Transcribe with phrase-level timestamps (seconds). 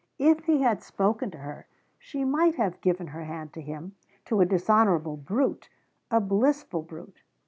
[0.17, 1.67] If he had spoken to her,
[1.99, 5.69] she might have given her hand to him, to a dishonourable brute!
[6.09, 7.21] A blissful brute.